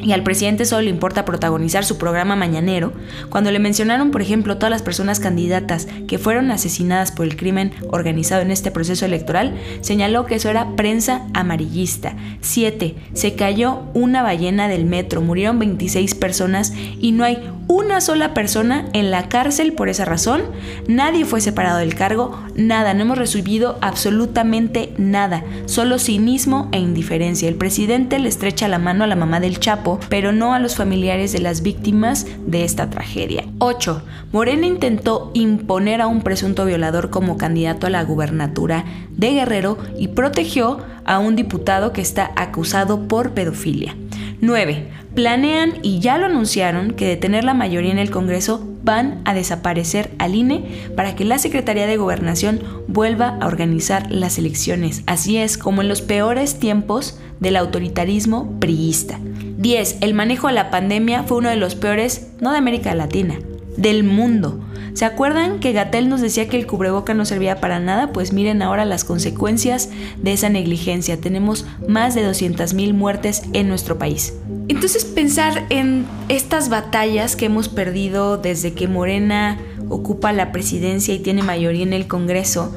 y 0.00 0.12
al 0.12 0.22
presidente 0.22 0.64
solo 0.64 0.82
le 0.82 0.90
importa 0.90 1.24
protagonizar 1.24 1.84
su 1.84 1.98
programa 1.98 2.36
mañanero, 2.36 2.92
cuando 3.30 3.50
le 3.50 3.58
mencionaron, 3.58 4.10
por 4.10 4.22
ejemplo, 4.22 4.56
todas 4.56 4.70
las 4.70 4.82
personas 4.82 5.20
candidatas 5.20 5.88
que 6.06 6.18
fueron 6.18 6.50
asesinadas 6.50 7.12
por 7.12 7.26
el 7.26 7.36
crimen 7.36 7.72
organizado 7.90 8.42
en 8.42 8.50
este 8.50 8.70
proceso 8.70 9.04
electoral, 9.04 9.56
señaló 9.80 10.26
que 10.26 10.36
eso 10.36 10.48
era 10.48 10.76
prensa 10.76 11.26
amarillista. 11.34 12.14
7. 12.40 12.94
Se 13.12 13.34
cayó 13.34 13.82
una 13.94 14.22
ballena 14.22 14.68
del 14.68 14.84
metro, 14.84 15.20
murieron 15.20 15.58
26 15.58 16.14
personas 16.14 16.72
y 17.00 17.12
no 17.12 17.24
hay 17.24 17.38
una 17.68 18.00
sola 18.00 18.32
persona 18.32 18.86
en 18.94 19.10
la 19.10 19.28
cárcel 19.28 19.74
por 19.74 19.90
esa 19.90 20.06
razón, 20.06 20.42
nadie 20.88 21.26
fue 21.26 21.42
separado 21.42 21.78
del 21.78 21.94
cargo, 21.94 22.42
nada, 22.56 22.94
no 22.94 23.02
hemos 23.02 23.18
recibido 23.18 23.78
absolutamente 23.82 24.94
nada, 24.96 25.44
solo 25.66 25.98
cinismo 25.98 26.68
e 26.72 26.78
indiferencia. 26.78 27.46
El 27.46 27.56
presidente 27.56 28.18
le 28.18 28.30
estrecha 28.30 28.68
la 28.68 28.78
mano 28.78 29.04
a 29.04 29.06
la 29.06 29.16
mamá 29.16 29.38
del 29.38 29.60
Chapo, 29.60 30.00
pero 30.08 30.32
no 30.32 30.54
a 30.54 30.58
los 30.58 30.76
familiares 30.76 31.32
de 31.32 31.40
las 31.40 31.62
víctimas 31.62 32.26
de 32.46 32.64
esta 32.64 32.88
tragedia. 32.88 33.44
8. 33.58 34.02
Morena 34.32 34.66
intentó 34.66 35.30
imponer 35.34 36.00
a 36.00 36.06
un 36.06 36.22
presunto 36.22 36.64
violador 36.64 37.10
como 37.10 37.36
candidato 37.36 37.86
a 37.86 37.90
la 37.90 38.02
gubernatura 38.02 38.86
de 39.10 39.32
Guerrero 39.32 39.76
y 39.98 40.08
protegió 40.08 40.78
a 41.04 41.18
un 41.18 41.36
diputado 41.36 41.92
que 41.92 42.00
está 42.00 42.32
acusado 42.36 43.08
por 43.08 43.32
pedofilia. 43.32 43.94
9. 44.40 44.88
Planean 45.18 45.80
y 45.82 45.98
ya 45.98 46.16
lo 46.16 46.26
anunciaron 46.26 46.92
que 46.92 47.04
de 47.04 47.16
tener 47.16 47.42
la 47.42 47.52
mayoría 47.52 47.90
en 47.90 47.98
el 47.98 48.08
Congreso 48.08 48.64
van 48.84 49.20
a 49.24 49.34
desaparecer 49.34 50.12
al 50.20 50.36
INE 50.36 50.92
para 50.94 51.16
que 51.16 51.24
la 51.24 51.40
Secretaría 51.40 51.88
de 51.88 51.96
Gobernación 51.96 52.62
vuelva 52.86 53.36
a 53.40 53.48
organizar 53.48 54.12
las 54.12 54.38
elecciones. 54.38 55.02
Así 55.06 55.36
es 55.36 55.58
como 55.58 55.82
en 55.82 55.88
los 55.88 56.02
peores 56.02 56.60
tiempos 56.60 57.18
del 57.40 57.56
autoritarismo 57.56 58.60
priista. 58.60 59.18
10. 59.56 59.96
El 60.02 60.14
manejo 60.14 60.46
de 60.46 60.52
la 60.52 60.70
pandemia 60.70 61.24
fue 61.24 61.38
uno 61.38 61.48
de 61.48 61.56
los 61.56 61.74
peores, 61.74 62.28
no 62.40 62.52
de 62.52 62.58
América 62.58 62.94
Latina, 62.94 63.40
del 63.78 64.04
mundo. 64.04 64.60
¿Se 64.92 65.04
acuerdan 65.04 65.60
que 65.60 65.72
Gatel 65.72 66.08
nos 66.08 66.20
decía 66.20 66.48
que 66.48 66.58
el 66.58 66.66
cubreboca 66.66 67.14
no 67.14 67.24
servía 67.24 67.60
para 67.60 67.78
nada? 67.78 68.12
Pues 68.12 68.32
miren 68.32 68.60
ahora 68.62 68.84
las 68.84 69.04
consecuencias 69.04 69.90
de 70.20 70.32
esa 70.32 70.48
negligencia. 70.48 71.20
Tenemos 71.20 71.64
más 71.86 72.14
de 72.14 72.28
200.000 72.28 72.92
muertes 72.92 73.44
en 73.52 73.68
nuestro 73.68 73.96
país. 73.96 74.34
Entonces 74.66 75.04
pensar 75.04 75.64
en 75.70 76.04
estas 76.28 76.68
batallas 76.68 77.36
que 77.36 77.46
hemos 77.46 77.68
perdido 77.68 78.36
desde 78.36 78.74
que 78.74 78.88
Morena 78.88 79.58
ocupa 79.88 80.32
la 80.32 80.52
presidencia 80.52 81.14
y 81.14 81.20
tiene 81.20 81.42
mayoría 81.42 81.84
en 81.84 81.92
el 81.92 82.08
Congreso, 82.08 82.74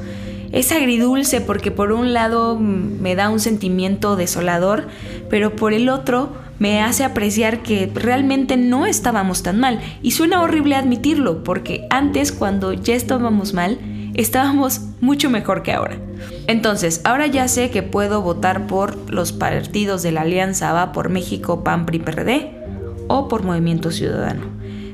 es 0.52 0.70
agridulce 0.70 1.40
porque 1.40 1.70
por 1.70 1.92
un 1.92 2.12
lado 2.12 2.58
me 2.58 3.14
da 3.14 3.30
un 3.30 3.40
sentimiento 3.40 4.16
desolador, 4.16 4.86
pero 5.28 5.56
por 5.56 5.72
el 5.72 5.88
otro 5.88 6.30
me 6.62 6.80
hace 6.80 7.02
apreciar 7.02 7.64
que 7.64 7.90
realmente 7.92 8.56
no 8.56 8.86
estábamos 8.86 9.42
tan 9.42 9.58
mal. 9.58 9.80
Y 10.00 10.12
suena 10.12 10.42
horrible 10.42 10.76
admitirlo, 10.76 11.42
porque 11.42 11.88
antes 11.90 12.30
cuando 12.30 12.72
ya 12.72 12.94
estábamos 12.94 13.52
mal, 13.52 13.80
estábamos 14.14 14.82
mucho 15.00 15.28
mejor 15.28 15.64
que 15.64 15.72
ahora. 15.72 15.98
Entonces, 16.46 17.00
ahora 17.02 17.26
ya 17.26 17.48
sé 17.48 17.70
que 17.70 17.82
puedo 17.82 18.22
votar 18.22 18.68
por 18.68 19.10
los 19.10 19.32
partidos 19.32 20.04
de 20.04 20.12
la 20.12 20.20
Alianza 20.20 20.72
Va 20.72 20.92
por 20.92 21.08
México, 21.08 21.64
PAN, 21.64 21.84
PRI, 21.84 21.98
PRD 21.98 22.52
o 23.08 23.26
por 23.26 23.42
Movimiento 23.42 23.90
Ciudadano. 23.90 24.42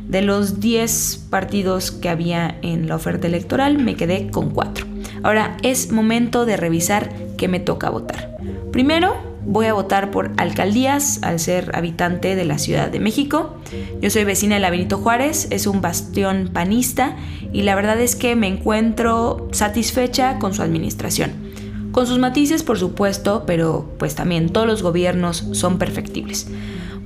De 0.07 0.23
los 0.23 0.61
10 0.61 1.27
partidos 1.29 1.91
que 1.91 2.09
había 2.09 2.57
en 2.63 2.89
la 2.89 2.97
oferta 2.97 3.27
electoral, 3.27 3.77
me 3.77 3.95
quedé 3.95 4.31
con 4.31 4.53
4. 4.53 4.87
Ahora 5.23 5.59
es 5.63 5.93
momento 5.93 6.47
de 6.47 6.57
revisar 6.57 7.13
qué 7.37 7.47
me 7.47 7.61
toca 7.61 7.91
votar. 7.91 8.39
Primero, 8.73 9.28
Voy 9.51 9.65
a 9.65 9.73
votar 9.73 10.11
por 10.11 10.31
alcaldías 10.37 11.21
al 11.23 11.41
ser 11.41 11.71
habitante 11.75 12.37
de 12.37 12.45
la 12.45 12.59
Ciudad 12.59 12.91
de 12.91 13.01
México. 13.01 13.57
Yo 14.03 14.11
soy 14.11 14.25
vecina 14.25 14.57
de 14.57 14.61
la 14.61 14.69
Benito 14.69 14.99
Juárez, 14.99 15.49
es 15.51 15.67
un 15.67 15.81
bastión 15.81 16.51
panista 16.53 17.17
y 17.51 17.63
la 17.63 17.75
verdad 17.75 17.99
es 17.99 18.15
que 18.15 18.37
me 18.37 18.47
encuentro 18.47 19.49
satisfecha 19.53 20.39
con 20.39 20.53
su 20.53 20.61
administración. 20.61 21.31
Con 21.93 22.07
sus 22.07 22.19
matices, 22.19 22.63
por 22.63 22.79
supuesto, 22.79 23.45
pero 23.47 23.91
pues 23.99 24.15
también 24.15 24.51
todos 24.51 24.67
los 24.67 24.83
gobiernos 24.83 25.47
son 25.53 25.79
perfectibles. 25.79 26.49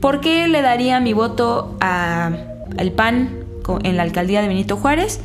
¿Por 0.01 0.21
qué 0.21 0.49
le 0.49 0.63
daría 0.63 0.99
mi 0.99 1.13
voto 1.13 1.77
al 1.79 2.93
PAN 2.97 3.39
en 3.85 3.97
la 3.97 4.03
alcaldía 4.03 4.43
de 4.43 4.49
Benito 4.49 4.77
Juárez? 4.77 5.21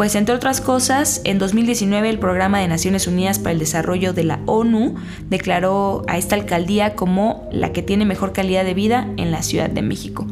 Pues 0.00 0.14
entre 0.14 0.34
otras 0.34 0.62
cosas, 0.62 1.20
en 1.24 1.38
2019 1.38 2.08
el 2.08 2.18
Programa 2.18 2.58
de 2.58 2.68
Naciones 2.68 3.06
Unidas 3.06 3.38
para 3.38 3.50
el 3.50 3.58
Desarrollo 3.58 4.14
de 4.14 4.24
la 4.24 4.40
ONU 4.46 4.94
declaró 5.28 6.04
a 6.08 6.16
esta 6.16 6.36
alcaldía 6.36 6.94
como 6.94 7.46
la 7.52 7.74
que 7.74 7.82
tiene 7.82 8.06
mejor 8.06 8.32
calidad 8.32 8.64
de 8.64 8.72
vida 8.72 9.06
en 9.18 9.30
la 9.30 9.42
Ciudad 9.42 9.68
de 9.68 9.82
México. 9.82 10.26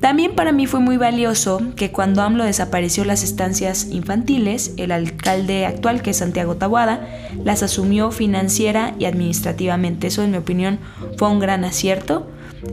También 0.00 0.34
para 0.34 0.52
mí 0.52 0.66
fue 0.66 0.80
muy 0.80 0.96
valioso 0.96 1.60
que 1.76 1.92
cuando 1.92 2.22
AMLO 2.22 2.44
desapareció 2.44 3.04
las 3.04 3.22
estancias 3.22 3.86
infantiles, 3.90 4.72
el 4.78 4.92
alcalde 4.92 5.66
actual, 5.66 6.00
que 6.00 6.12
es 6.12 6.16
Santiago 6.16 6.56
Tabuada, 6.56 7.06
las 7.44 7.62
asumió 7.62 8.12
financiera 8.12 8.94
y 8.98 9.04
administrativamente. 9.04 10.06
Eso, 10.06 10.22
en 10.22 10.30
mi 10.30 10.38
opinión, 10.38 10.78
fue 11.18 11.28
un 11.28 11.38
gran 11.38 11.66
acierto 11.66 12.26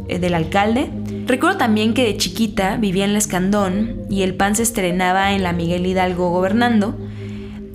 eh, 0.08 0.20
del 0.20 0.36
alcalde. 0.36 0.90
Recuerdo 1.30 1.60
también 1.60 1.94
que 1.94 2.06
de 2.06 2.18
chiquita 2.18 2.78
vivía 2.78 3.06
en 3.06 3.14
la 3.14 3.20
Escandón 3.20 4.02
y 4.10 4.24
el 4.24 4.34
PAN 4.34 4.56
se 4.56 4.64
estrenaba 4.64 5.34
en 5.34 5.44
la 5.44 5.54
Miguel 5.54 5.86
Hidalgo 5.86 6.32
gobernando. 6.32 6.98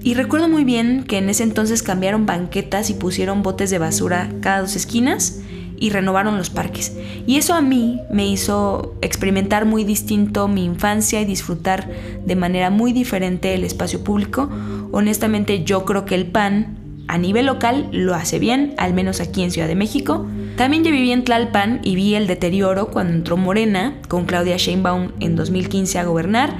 Y 0.02 0.14
recuerdo 0.14 0.48
muy 0.48 0.64
bien 0.64 1.04
que 1.04 1.18
en 1.18 1.28
ese 1.28 1.44
entonces 1.44 1.84
cambiaron 1.84 2.26
banquetas 2.26 2.90
y 2.90 2.94
pusieron 2.94 3.44
botes 3.44 3.70
de 3.70 3.78
basura 3.78 4.28
cada 4.40 4.62
dos 4.62 4.74
esquinas 4.74 5.40
y 5.78 5.90
renovaron 5.90 6.36
los 6.36 6.50
parques. 6.50 6.96
Y 7.28 7.36
eso 7.36 7.54
a 7.54 7.60
mí 7.60 8.00
me 8.10 8.26
hizo 8.26 8.96
experimentar 9.02 9.66
muy 9.66 9.84
distinto 9.84 10.48
mi 10.48 10.64
infancia 10.64 11.20
y 11.20 11.24
disfrutar 11.24 11.88
de 12.26 12.34
manera 12.34 12.70
muy 12.70 12.92
diferente 12.92 13.54
el 13.54 13.62
espacio 13.62 14.02
público. 14.02 14.50
Honestamente 14.90 15.62
yo 15.62 15.84
creo 15.84 16.04
que 16.06 16.16
el 16.16 16.26
PAN 16.26 16.83
a 17.06 17.18
nivel 17.18 17.46
local 17.46 17.88
lo 17.92 18.14
hace 18.14 18.38
bien, 18.38 18.74
al 18.78 18.94
menos 18.94 19.20
aquí 19.20 19.42
en 19.42 19.50
Ciudad 19.50 19.68
de 19.68 19.74
México. 19.74 20.26
También 20.56 20.84
yo 20.84 20.90
viví 20.90 21.12
en 21.12 21.24
Tlalpan 21.24 21.80
y 21.82 21.96
vi 21.96 22.14
el 22.14 22.26
deterioro 22.26 22.88
cuando 22.88 23.12
entró 23.12 23.36
Morena 23.36 23.94
con 24.08 24.24
Claudia 24.24 24.56
Sheinbaum 24.56 25.12
en 25.20 25.36
2015 25.36 25.98
a 25.98 26.04
gobernar. 26.04 26.56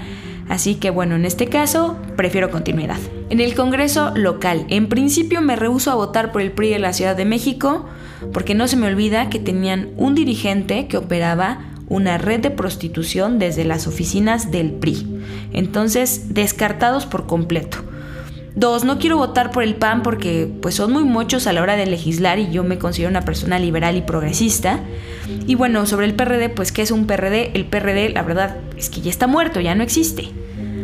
Así 0.48 0.74
que 0.74 0.90
bueno, 0.90 1.16
en 1.16 1.24
este 1.24 1.46
caso 1.46 1.96
prefiero 2.16 2.50
continuidad. 2.50 2.98
En 3.30 3.40
el 3.40 3.54
Congreso 3.54 4.12
local, 4.14 4.66
en 4.68 4.88
principio 4.88 5.40
me 5.40 5.56
rehuso 5.56 5.90
a 5.90 5.94
votar 5.94 6.32
por 6.32 6.42
el 6.42 6.52
PRI 6.52 6.70
de 6.70 6.78
la 6.78 6.92
Ciudad 6.92 7.16
de 7.16 7.24
México 7.24 7.86
porque 8.32 8.54
no 8.54 8.68
se 8.68 8.76
me 8.76 8.86
olvida 8.86 9.30
que 9.30 9.38
tenían 9.38 9.90
un 9.96 10.14
dirigente 10.14 10.86
que 10.86 10.98
operaba 10.98 11.60
una 11.88 12.18
red 12.18 12.40
de 12.40 12.50
prostitución 12.50 13.38
desde 13.38 13.64
las 13.64 13.86
oficinas 13.86 14.50
del 14.50 14.72
PRI. 14.72 15.22
Entonces, 15.52 16.34
descartados 16.34 17.06
por 17.06 17.26
completo. 17.26 17.78
Dos, 18.56 18.84
no 18.84 18.99
quiero 18.99 19.16
votar 19.16 19.50
por 19.50 19.64
el 19.64 19.75
PAN 19.75 20.02
porque 20.02 20.49
pues 20.62 20.76
son 20.76 20.92
muy 20.92 21.02
muchos 21.02 21.49
a 21.49 21.52
la 21.52 21.61
hora 21.61 21.75
de 21.75 21.87
legislar 21.87 22.38
y 22.38 22.50
yo 22.52 22.62
me 22.62 22.78
considero 22.78 23.11
una 23.11 23.23
persona 23.23 23.58
liberal 23.58 23.96
y 23.96 24.02
progresista. 24.02 24.78
Y 25.46 25.56
bueno, 25.56 25.87
sobre 25.87 26.06
el 26.06 26.14
PRD, 26.14 26.50
pues 26.50 26.70
¿qué 26.70 26.82
es 26.82 26.92
un 26.92 27.06
PRD? 27.06 27.50
El 27.54 27.66
PRD, 27.66 28.11
la 28.11 28.23
verdad, 28.23 28.58
es 28.76 28.90
que 28.90 29.00
ya 29.00 29.11
está 29.11 29.26
muerto, 29.26 29.61
ya 29.61 29.75
no 29.75 29.82
existe. 29.82 30.30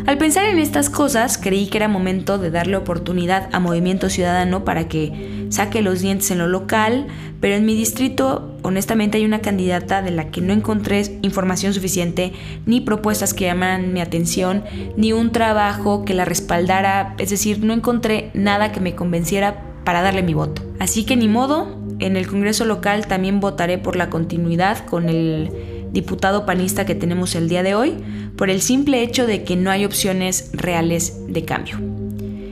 Al 0.06 0.18
pensar 0.18 0.46
en 0.46 0.58
estas 0.58 0.90
cosas, 0.90 1.38
creí 1.38 1.68
que 1.68 1.78
era 1.78 1.86
momento 1.86 2.38
de 2.38 2.50
darle 2.50 2.76
oportunidad 2.76 3.48
a 3.52 3.60
Movimiento 3.60 4.10
Ciudadano 4.10 4.64
para 4.64 4.88
que 4.88 5.46
saque 5.50 5.82
los 5.82 6.00
dientes 6.00 6.30
en 6.32 6.38
lo 6.38 6.48
local, 6.48 7.06
pero 7.40 7.54
en 7.54 7.66
mi 7.66 7.76
distrito 7.76 8.49
honestamente 8.62 9.18
hay 9.18 9.24
una 9.24 9.40
candidata 9.40 10.02
de 10.02 10.10
la 10.10 10.30
que 10.30 10.40
no 10.40 10.52
encontré 10.52 11.18
información 11.22 11.72
suficiente, 11.74 12.32
ni 12.66 12.80
propuestas 12.80 13.34
que 13.34 13.44
llamaran 13.44 13.92
mi 13.92 14.00
atención, 14.00 14.64
ni 14.96 15.12
un 15.12 15.32
trabajo 15.32 16.04
que 16.04 16.14
la 16.14 16.24
respaldara, 16.24 17.14
es 17.18 17.30
decir, 17.30 17.62
no 17.64 17.72
encontré 17.72 18.30
nada 18.34 18.72
que 18.72 18.80
me 18.80 18.94
convenciera 18.94 19.62
para 19.84 20.02
darle 20.02 20.22
mi 20.22 20.34
voto. 20.34 20.62
Así 20.78 21.04
que 21.04 21.16
ni 21.16 21.28
modo, 21.28 21.78
en 21.98 22.16
el 22.16 22.26
Congreso 22.26 22.64
local 22.64 23.06
también 23.06 23.40
votaré 23.40 23.78
por 23.78 23.96
la 23.96 24.10
continuidad 24.10 24.86
con 24.86 25.08
el 25.08 25.50
diputado 25.92 26.46
panista 26.46 26.86
que 26.86 26.94
tenemos 26.94 27.34
el 27.34 27.48
día 27.48 27.62
de 27.62 27.74
hoy, 27.74 27.96
por 28.36 28.50
el 28.50 28.62
simple 28.62 29.02
hecho 29.02 29.26
de 29.26 29.44
que 29.44 29.56
no 29.56 29.70
hay 29.70 29.84
opciones 29.84 30.50
reales 30.52 31.26
de 31.28 31.44
cambio. 31.44 31.78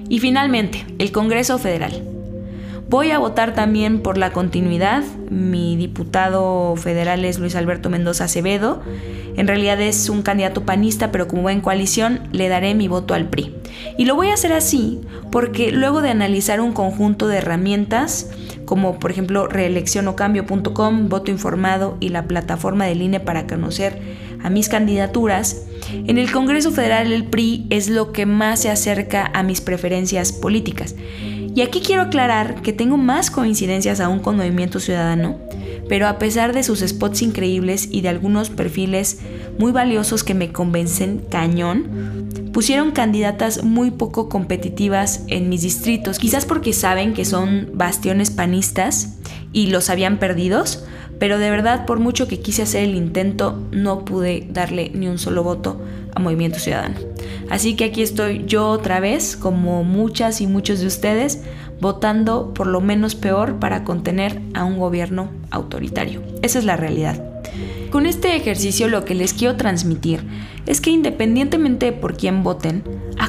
Y 0.09 0.21
finalmente, 0.21 0.87
el 0.99 1.13
Congreso 1.13 1.59
Federal. 1.59 2.18
Voy 2.89 3.11
a 3.11 3.19
votar 3.19 3.55
también 3.55 4.01
por 4.01 4.17
la 4.17 4.33
continuidad. 4.33 5.05
Mi 5.29 5.77
diputado 5.77 6.75
federal 6.77 7.23
es 7.27 7.39
Luis 7.39 7.55
Alberto 7.55 7.91
Mendoza 7.91 8.25
Acevedo. 8.25 8.81
En 9.37 9.47
realidad 9.47 9.79
es 9.79 10.09
un 10.09 10.23
candidato 10.23 10.65
panista, 10.65 11.13
pero 11.13 11.29
como 11.29 11.51
en 11.51 11.61
coalición 11.61 12.21
le 12.33 12.49
daré 12.49 12.75
mi 12.75 12.89
voto 12.89 13.13
al 13.13 13.29
PRI. 13.29 13.55
Y 13.99 14.07
lo 14.07 14.15
voy 14.15 14.29
a 14.29 14.35
hacer 14.35 14.55
así 14.55 15.03
porque 15.31 15.71
luego 15.71 16.01
de 16.01 16.09
analizar 16.09 16.63
un 16.63 16.73
conjunto 16.73 17.29
de 17.29 17.37
herramientas, 17.37 18.31
como 18.65 18.99
por 18.99 19.11
ejemplo 19.11 19.47
reeleccionocambio.com, 19.49 21.11
voto 21.11 21.31
informado 21.31 21.99
y 22.01 22.09
la 22.09 22.27
plataforma 22.27 22.87
del 22.87 23.03
INE 23.03 23.21
para 23.21 23.47
conocer 23.47 24.01
a 24.43 24.49
mis 24.49 24.71
candidaturas, 24.71 25.67
en 25.93 26.17
el 26.17 26.33
Congreso 26.33 26.71
Federal 26.71 27.13
el 27.13 27.25
PRI 27.25 27.67
es 27.69 27.91
lo 27.91 28.13
que 28.13 28.25
más 28.25 28.61
se 28.61 28.71
acerca 28.71 29.31
a 29.35 29.43
mis 29.43 29.61
preferencias 29.61 30.33
políticas. 30.33 30.95
Y 31.59 31.63
aquí 31.63 31.81
quiero 31.81 32.03
aclarar 32.03 32.63
que 32.63 32.73
tengo 32.73 32.97
más 32.97 33.33
coincidencias 33.33 33.99
aún 33.99 34.21
con 34.21 34.37
Movimiento 34.37 34.79
Ciudadano, 34.79 35.41
pero 35.89 36.07
a 36.07 36.17
pesar 36.17 36.53
de 36.53 36.63
sus 36.63 36.87
spots 36.87 37.21
increíbles 37.21 37.89
y 37.91 38.01
de 38.01 38.11
algunos 38.11 38.49
perfiles 38.49 39.19
muy 39.59 39.73
valiosos 39.73 40.23
que 40.23 40.35
me 40.35 40.53
convencen 40.53 41.21
cañón, 41.29 42.29
pusieron 42.53 42.93
candidatas 42.93 43.65
muy 43.65 43.91
poco 43.91 44.29
competitivas 44.29 45.25
en 45.27 45.49
mis 45.49 45.63
distritos, 45.63 46.21
quizás 46.21 46.47
porque 46.47 46.73
saben 46.73 47.13
que 47.13 47.25
son 47.25 47.71
bastiones 47.75 48.31
panistas 48.31 49.17
y 49.53 49.67
los 49.67 49.91
habían 49.91 50.21
perdidos, 50.21 50.85
pero 51.19 51.39
de 51.39 51.51
verdad 51.51 51.87
por 51.87 51.99
mucho 51.99 52.29
que 52.29 52.41
quise 52.41 52.63
hacer 52.63 52.85
el 52.85 52.95
intento 52.95 53.59
no 53.71 54.05
pude 54.05 54.47
darle 54.51 54.91
ni 54.95 55.09
un 55.09 55.19
solo 55.19 55.43
voto 55.43 55.81
a 56.15 56.21
Movimiento 56.21 56.59
Ciudadano. 56.59 56.97
Así 57.51 57.75
que 57.75 57.85
aquí 57.85 58.03
estoy 58.03 58.45
yo 58.47 58.69
otra 58.69 59.01
vez, 59.01 59.37
como 59.37 59.85
muchas 59.85 60.41
y 60.41 60.47
muchos 60.47 60.81
de 60.81 60.87
ustedes, 60.87 61.43
votando 61.81 62.53
por 62.55 62.67
lo 62.67 62.81
menos 62.81 63.15
peor 63.15 63.59
para 63.59 63.85
contener 63.85 64.41
a 64.55 64.65
un 64.65 64.79
gobierno 64.79 65.31
autoritario. 65.51 66.23
Esa 66.43 66.59
es 66.59 66.65
la 66.65 66.77
realidad. 66.77 67.23
Con 67.91 68.05
este 68.05 68.37
ejercicio 68.37 68.89
lo 68.89 69.05
que 69.05 69.15
les 69.15 69.33
quiero 69.33 69.57
transmitir 69.57 70.23
es 70.67 70.81
que 70.83 70.91
independientemente 70.91 71.93
por 71.93 72.17
quién 72.17 72.43
voten, 72.43 72.83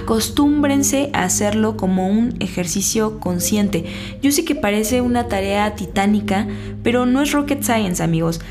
acostúmbrense 0.09 1.11
a 1.13 1.21
hacerlo 1.21 1.77
como 1.77 2.07
un 2.07 2.33
ejercicio 2.39 3.19
consciente. 3.19 3.85
Yo 4.23 4.31
sé 4.31 4.43
que 4.43 4.55
parece 4.55 5.01
una 5.01 5.27
tarea 5.27 5.75
titánica, 5.75 6.47
pero 6.81 7.05
no 7.05 7.21
es 7.21 7.31
rocket 7.31 7.61
science 7.61 8.01
amigos. 8.01 8.41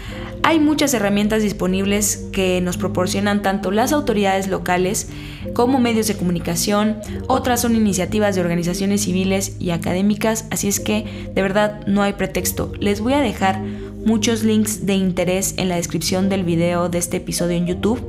Hay 0.45 0.61
muchas 0.61 0.95
herramientas 0.95 1.43
disponibles 1.43 2.29
que 2.31 2.61
nos 2.61 2.77
proporcionan 2.77 3.43
tanto 3.43 3.73
las 3.73 3.93
autoridades 3.93 4.47
locales 4.47 5.09
como 5.53 5.81
medios 5.81 6.07
de 6.07 6.17
comunicación, 6.17 6.99
otras 7.27 7.63
son 7.63 7.75
iniciativas 7.75 8.37
de 8.37 8.41
organizaciones 8.41 9.01
civiles 9.01 9.57
y 9.59 9.71
académicas, 9.71 10.47
así 10.53 10.69
es 10.69 10.79
que 10.79 11.31
de 11.35 11.43
verdad 11.43 11.85
no 11.89 12.03
hay 12.03 12.13
pretexto. 12.13 12.71
Les 12.79 13.01
voy 13.01 13.15
a 13.15 13.21
dejar 13.21 13.61
muchos 14.07 14.45
links 14.45 14.87
de 14.87 14.95
interés 14.95 15.55
en 15.57 15.69
la 15.69 15.75
descripción 15.75 16.29
del 16.29 16.45
video 16.45 16.89
de 16.89 16.99
este 16.99 17.17
episodio 17.17 17.57
en 17.57 17.67
YouTube. 17.67 18.01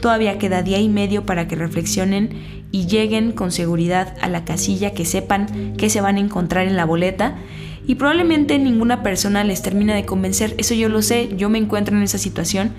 Todavía 0.00 0.38
queda 0.38 0.62
día 0.62 0.78
y 0.78 0.88
medio 0.88 1.26
para 1.26 1.46
que 1.46 1.56
reflexionen 1.56 2.30
y 2.72 2.86
lleguen 2.86 3.32
con 3.32 3.52
seguridad 3.52 4.16
a 4.20 4.28
la 4.28 4.44
casilla 4.44 4.92
que 4.92 5.04
sepan 5.04 5.74
que 5.76 5.90
se 5.90 6.00
van 6.00 6.16
a 6.16 6.20
encontrar 6.20 6.66
en 6.66 6.76
la 6.76 6.84
boleta 6.84 7.36
y 7.86 7.96
probablemente 7.96 8.58
ninguna 8.58 9.02
persona 9.02 9.42
les 9.44 9.62
termina 9.62 9.94
de 9.94 10.04
convencer, 10.04 10.54
eso 10.58 10.74
yo 10.74 10.88
lo 10.88 11.02
sé, 11.02 11.30
yo 11.36 11.48
me 11.48 11.58
encuentro 11.58 11.96
en 11.96 12.02
esa 12.02 12.18
situación, 12.18 12.72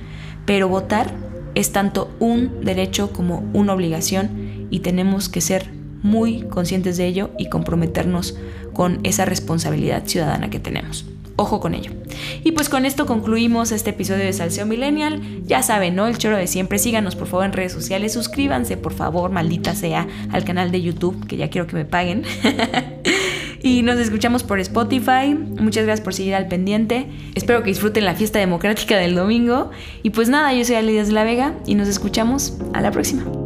pero 0.46 0.68
votar 0.70 1.14
es 1.54 1.72
tanto 1.72 2.16
un 2.20 2.62
derecho 2.64 3.12
como 3.12 3.44
una 3.54 3.74
obligación 3.74 4.68
y 4.70 4.80
tenemos 4.80 5.28
que 5.28 5.42
ser 5.42 5.70
muy 6.02 6.44
conscientes 6.44 6.98
de 6.98 7.08
ello 7.08 7.32
y 7.38 7.50
comprometernos 7.50 8.38
con 8.74 9.00
esa 9.04 9.26
responsabilidad 9.26 10.04
ciudadana 10.06 10.50
que 10.50 10.60
tenemos. 10.60 11.11
Ojo 11.42 11.60
con 11.60 11.74
ello. 11.74 11.90
Y 12.44 12.52
pues 12.52 12.70
con 12.70 12.86
esto 12.86 13.08
concluimos 13.08 13.72
este 13.72 13.90
episodio 13.90 14.24
de 14.24 14.32
Salseo 14.32 14.68
Millennial. 14.68 15.20
Ya 15.44 15.64
saben, 15.64 15.96
¿no? 15.96 16.06
El 16.06 16.20
choro 16.20 16.38
de 16.38 16.46
siempre. 16.46 16.78
Síganos 16.78 17.16
por 17.16 17.28
favor 17.28 17.48
en 17.48 17.54
redes 17.54 17.72
sociales. 17.72 18.14
Suscríbanse, 18.14 18.78
por 18.78 18.94
favor, 18.94 19.32
maldita 19.32 19.74
sea, 19.74 20.08
al 20.32 20.44
canal 20.44 20.70
de 20.70 20.84
YouTube, 20.84 21.26
que 21.26 21.38
ya 21.38 21.50
quiero 21.50 21.66
que 21.66 21.76
me 21.76 21.84
paguen. 21.84 22.26
y 23.64 23.82
nos 23.82 23.98
escuchamos 23.98 24.44
por 24.44 24.60
Spotify. 24.60 25.34
Muchas 25.34 25.86
gracias 25.86 26.02
por 26.04 26.14
seguir 26.14 26.36
al 26.36 26.48
pendiente. 26.48 27.08
Espero 27.34 27.64
que 27.64 27.70
disfruten 27.70 28.06
la 28.06 28.14
fiesta 28.14 28.38
democrática 28.38 28.96
del 28.98 29.16
domingo. 29.16 29.72
Y 30.04 30.12
pues 30.12 30.30
nada, 30.30 30.54
yo 30.54 30.64
soy 30.64 30.76
Alidia 30.76 31.04
de 31.04 31.12
la 31.12 31.24
Vega 31.24 31.56
y 31.66 31.74
nos 31.74 31.88
escuchamos 31.88 32.60
a 32.74 32.82
la 32.82 32.92
próxima. 32.92 33.41